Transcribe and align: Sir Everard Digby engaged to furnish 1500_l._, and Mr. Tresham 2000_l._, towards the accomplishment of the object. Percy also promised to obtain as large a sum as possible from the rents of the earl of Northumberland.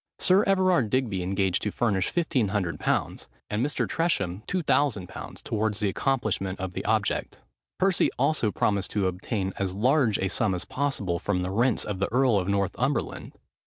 Sir 0.17 0.43
Everard 0.45 0.89
Digby 0.89 1.21
engaged 1.21 1.61
to 1.61 1.69
furnish 1.71 2.11
1500_l._, 2.11 3.27
and 3.51 3.63
Mr. 3.63 3.87
Tresham 3.87 4.41
2000_l._, 4.47 5.43
towards 5.43 5.79
the 5.79 5.89
accomplishment 5.89 6.59
of 6.59 6.73
the 6.73 6.83
object. 6.85 7.41
Percy 7.77 8.09
also 8.17 8.49
promised 8.51 8.89
to 8.93 9.05
obtain 9.05 9.53
as 9.59 9.75
large 9.75 10.17
a 10.17 10.27
sum 10.27 10.55
as 10.55 10.65
possible 10.65 11.19
from 11.19 11.43
the 11.43 11.51
rents 11.51 11.85
of 11.85 11.99
the 11.99 12.11
earl 12.11 12.39
of 12.39 12.47
Northumberland. 12.49 13.33